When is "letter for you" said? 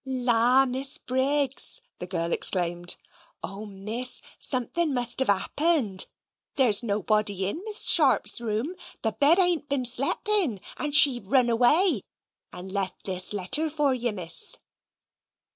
13.31-14.11